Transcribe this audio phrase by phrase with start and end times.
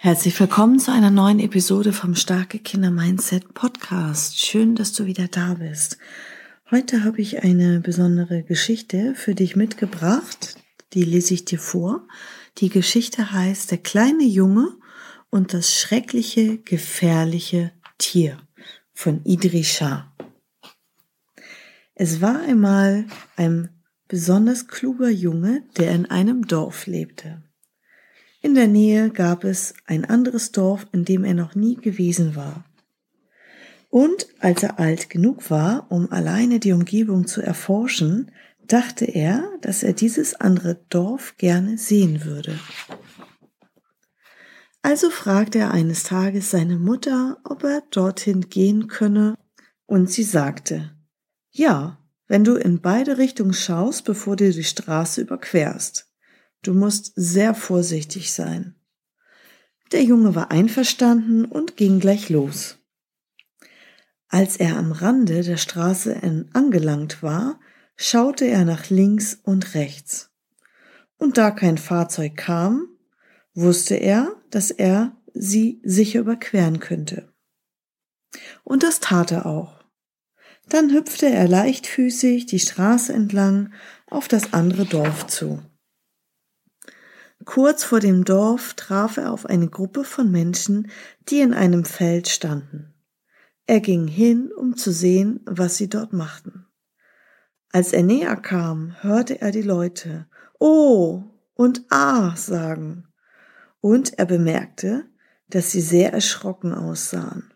[0.00, 4.38] Herzlich willkommen zu einer neuen Episode vom Starke Kinder Mindset Podcast.
[4.38, 5.98] Schön, dass du wieder da bist.
[6.70, 10.54] Heute habe ich eine besondere Geschichte für dich mitgebracht.
[10.94, 12.06] Die lese ich dir vor.
[12.58, 14.68] Die Geschichte heißt Der kleine Junge
[15.30, 18.38] und das schreckliche, gefährliche Tier
[18.94, 20.14] von Idrisha.
[21.96, 23.70] Es war einmal ein
[24.06, 27.42] besonders kluger Junge, der in einem Dorf lebte.
[28.40, 32.64] In der Nähe gab es ein anderes Dorf, in dem er noch nie gewesen war.
[33.90, 38.30] Und als er alt genug war, um alleine die Umgebung zu erforschen,
[38.66, 42.58] dachte er, dass er dieses andere Dorf gerne sehen würde.
[44.82, 49.34] Also fragte er eines Tages seine Mutter, ob er dorthin gehen könne,
[49.86, 50.94] und sie sagte,
[51.50, 56.07] ja, wenn du in beide Richtungen schaust, bevor du die Straße überquerst.
[56.62, 58.74] Du musst sehr vorsichtig sein.
[59.92, 62.78] Der Junge war einverstanden und ging gleich los.
[64.28, 66.20] Als er am Rande der Straße
[66.52, 67.58] angelangt war,
[67.96, 70.30] schaute er nach links und rechts.
[71.16, 72.86] Und da kein Fahrzeug kam,
[73.54, 77.32] wusste er, dass er sie sicher überqueren könnte.
[78.64, 79.84] Und das tat er auch.
[80.68, 83.72] Dann hüpfte er leichtfüßig die Straße entlang
[84.06, 85.62] auf das andere Dorf zu.
[87.48, 90.90] Kurz vor dem Dorf traf er auf eine Gruppe von Menschen,
[91.30, 92.92] die in einem Feld standen.
[93.64, 96.66] Er ging hin, um zu sehen, was sie dort machten.
[97.72, 100.26] Als er näher kam, hörte er die Leute
[100.60, 101.22] Oh
[101.54, 103.08] und Ah sagen,
[103.80, 105.06] und er bemerkte,
[105.48, 107.54] dass sie sehr erschrocken aussahen.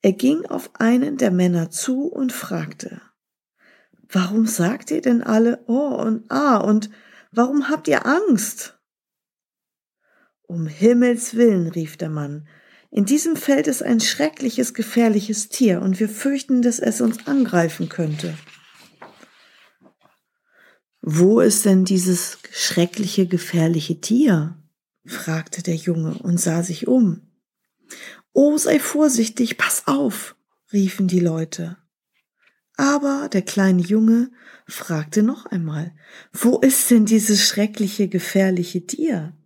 [0.00, 3.02] Er ging auf einen der Männer zu und fragte,
[4.08, 6.88] Warum sagt ihr denn alle Oh und Ah und
[7.32, 8.78] Warum habt ihr Angst?
[10.42, 12.46] Um Himmels willen, rief der Mann,
[12.90, 17.88] in diesem Feld ist ein schreckliches, gefährliches Tier, und wir fürchten, dass es uns angreifen
[17.88, 18.36] könnte.
[21.00, 24.58] Wo ist denn dieses schreckliche, gefährliche Tier?
[25.06, 27.22] fragte der Junge und sah sich um.
[28.34, 30.36] Oh, sei vorsichtig, pass auf,
[30.70, 31.78] riefen die Leute.
[32.76, 34.30] Aber der kleine Junge
[34.66, 35.94] fragte noch einmal,
[36.32, 39.36] wo ist denn dieses schreckliche, gefährliche Tier?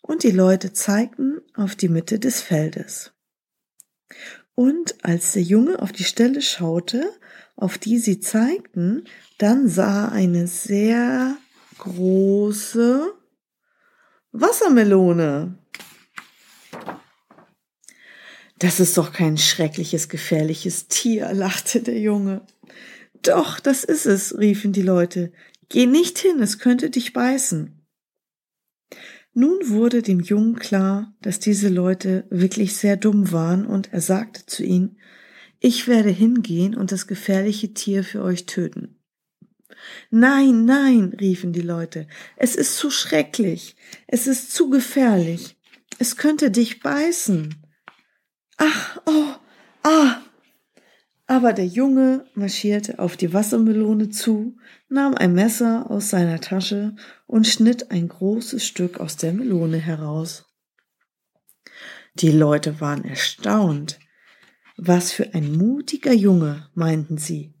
[0.00, 3.12] Und die Leute zeigten auf die Mitte des Feldes.
[4.54, 7.10] Und als der Junge auf die Stelle schaute,
[7.56, 9.04] auf die sie zeigten,
[9.38, 11.36] dann sah er eine sehr
[11.78, 13.12] große
[14.32, 15.58] Wassermelone.
[18.64, 22.46] Das ist doch kein schreckliches, gefährliches Tier, lachte der Junge.
[23.20, 25.32] Doch, das ist es, riefen die Leute.
[25.68, 27.78] Geh nicht hin, es könnte dich beißen.
[29.34, 34.46] Nun wurde dem Jungen klar, dass diese Leute wirklich sehr dumm waren, und er sagte
[34.46, 34.96] zu ihnen,
[35.60, 38.96] ich werde hingehen und das gefährliche Tier für euch töten.
[40.08, 42.06] Nein, nein, riefen die Leute,
[42.38, 43.76] es ist zu schrecklich,
[44.06, 45.58] es ist zu gefährlich,
[45.98, 47.63] es könnte dich beißen.
[48.56, 49.34] Ach, oh,
[49.82, 50.20] ah.
[51.26, 54.56] Aber der Junge marschierte auf die Wassermelone zu,
[54.88, 60.44] nahm ein Messer aus seiner Tasche und schnitt ein großes Stück aus der Melone heraus.
[62.14, 63.98] Die Leute waren erstaunt.
[64.76, 67.54] Was für ein mutiger Junge, meinten sie.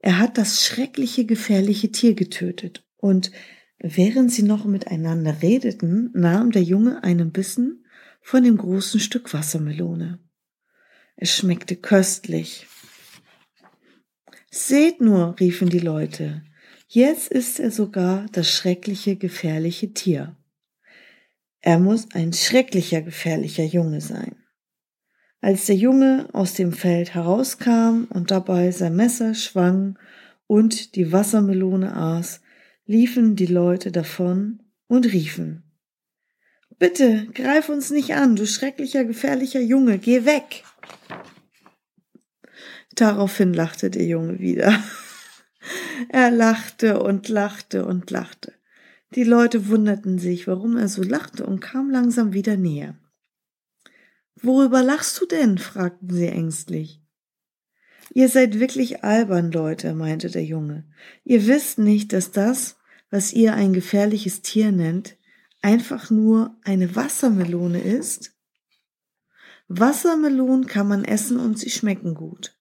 [0.00, 2.84] Er hat das schreckliche, gefährliche Tier getötet.
[2.96, 3.32] Und
[3.78, 7.84] während sie noch miteinander redeten, nahm der Junge einen Bissen
[8.20, 10.20] von dem großen Stück Wassermelone.
[11.20, 12.68] Es schmeckte köstlich.
[14.52, 16.44] Seht nur, riefen die Leute,
[16.86, 20.36] jetzt ist er sogar das schreckliche, gefährliche Tier.
[21.60, 24.36] Er muss ein schrecklicher, gefährlicher Junge sein.
[25.40, 29.98] Als der Junge aus dem Feld herauskam und dabei sein Messer schwang
[30.46, 32.42] und die Wassermelone aß,
[32.86, 35.64] liefen die Leute davon und riefen
[36.78, 40.62] Bitte, greif uns nicht an, du schrecklicher, gefährlicher Junge, geh weg.
[42.98, 44.82] Daraufhin lachte der Junge wieder.
[46.08, 48.52] er lachte und lachte und lachte.
[49.14, 52.98] Die Leute wunderten sich, warum er so lachte und kam langsam wieder näher.
[54.34, 55.58] Worüber lachst du denn?
[55.58, 57.00] fragten sie ängstlich.
[58.12, 60.84] Ihr seid wirklich albern, Leute, meinte der Junge.
[61.22, 62.78] Ihr wisst nicht, dass das,
[63.10, 65.16] was ihr ein gefährliches Tier nennt,
[65.62, 68.34] einfach nur eine Wassermelone ist?
[69.68, 72.57] Wassermelonen kann man essen und sie schmecken gut.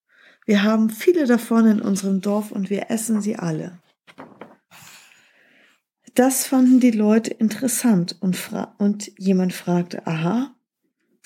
[0.47, 3.79] Wir haben viele davon in unserem Dorf und wir essen sie alle.
[6.15, 10.55] Das fanden die Leute interessant und, fra und jemand fragte, aha,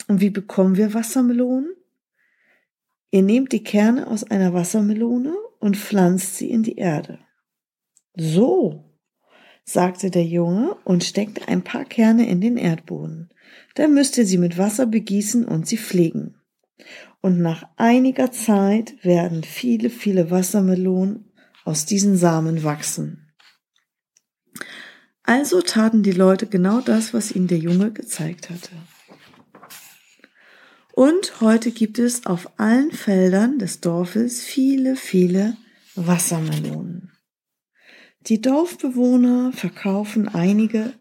[0.08, 1.72] und wie bekommen wir Wassermelonen?
[3.12, 7.20] Ihr nehmt die Kerne aus einer Wassermelone und pflanzt sie in die Erde.
[8.16, 8.84] So,
[9.64, 13.30] sagte der Junge und steckte ein paar Kerne in den Erdboden.
[13.76, 16.42] Dann müsst ihr sie mit Wasser begießen und sie pflegen.
[17.22, 21.32] Und nach einiger Zeit werden viele, viele Wassermelonen
[21.64, 23.32] aus diesen Samen wachsen.
[25.24, 28.72] Also taten die Leute genau das, was ihnen der Junge gezeigt hatte.
[30.94, 35.56] Und heute gibt es auf allen Feldern des Dorfes viele, viele
[35.96, 37.12] Wassermelonen.
[38.28, 40.94] Die Dorfbewohner verkaufen einige,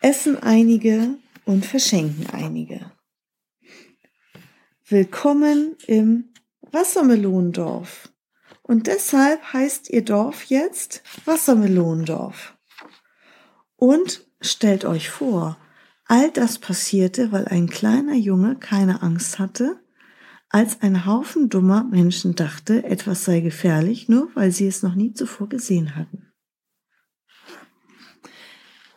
[0.00, 2.92] essen einige und verschenken einige.
[4.92, 6.30] Willkommen im
[6.72, 8.12] Wassermelondorf.
[8.62, 12.58] Und deshalb heißt ihr Dorf jetzt Wassermelondorf.
[13.76, 15.56] Und stellt euch vor,
[16.06, 19.78] all das passierte, weil ein kleiner Junge keine Angst hatte,
[20.48, 25.12] als ein Haufen dummer Menschen dachte, etwas sei gefährlich, nur weil sie es noch nie
[25.12, 26.32] zuvor gesehen hatten.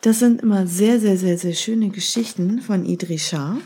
[0.01, 3.59] Das sind immer sehr, sehr, sehr, sehr schöne Geschichten von Idris Shah,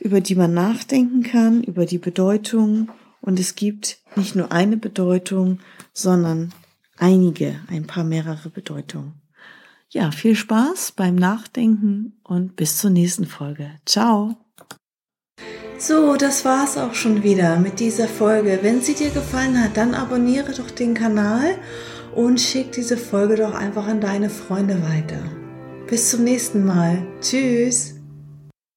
[0.00, 2.88] über die man nachdenken kann, über die Bedeutung.
[3.20, 5.60] Und es gibt nicht nur eine Bedeutung,
[5.92, 6.52] sondern
[6.96, 9.14] einige, ein paar mehrere Bedeutungen.
[9.90, 13.72] Ja, viel Spaß beim Nachdenken und bis zur nächsten Folge.
[13.84, 14.36] Ciao.
[15.78, 18.60] So, das war's auch schon wieder mit dieser Folge.
[18.62, 21.56] Wenn sie dir gefallen hat, dann abonniere doch den Kanal
[22.14, 25.22] und schick diese Folge doch einfach an deine Freunde weiter.
[25.86, 27.06] Bis zum nächsten Mal.
[27.20, 27.99] Tschüss.